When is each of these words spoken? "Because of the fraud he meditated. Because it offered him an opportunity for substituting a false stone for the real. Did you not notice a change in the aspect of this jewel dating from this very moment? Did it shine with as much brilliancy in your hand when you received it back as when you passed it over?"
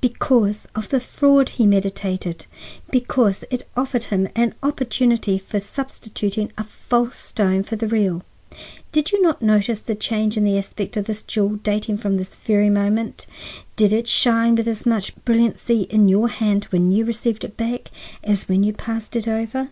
"Because 0.00 0.66
of 0.74 0.88
the 0.88 0.98
fraud 0.98 1.50
he 1.50 1.68
meditated. 1.68 2.46
Because 2.90 3.44
it 3.48 3.64
offered 3.76 4.02
him 4.06 4.28
an 4.34 4.56
opportunity 4.60 5.38
for 5.38 5.60
substituting 5.60 6.50
a 6.58 6.64
false 6.64 7.16
stone 7.16 7.62
for 7.62 7.76
the 7.76 7.86
real. 7.86 8.24
Did 8.90 9.12
you 9.12 9.22
not 9.22 9.40
notice 9.40 9.88
a 9.88 9.94
change 9.94 10.36
in 10.36 10.42
the 10.42 10.58
aspect 10.58 10.96
of 10.96 11.04
this 11.04 11.22
jewel 11.22 11.60
dating 11.62 11.98
from 11.98 12.16
this 12.16 12.34
very 12.34 12.70
moment? 12.70 13.28
Did 13.76 13.92
it 13.92 14.08
shine 14.08 14.56
with 14.56 14.66
as 14.66 14.84
much 14.84 15.14
brilliancy 15.24 15.82
in 15.82 16.08
your 16.08 16.26
hand 16.28 16.64
when 16.72 16.90
you 16.90 17.04
received 17.04 17.44
it 17.44 17.56
back 17.56 17.92
as 18.24 18.48
when 18.48 18.64
you 18.64 18.72
passed 18.72 19.14
it 19.14 19.28
over?" 19.28 19.68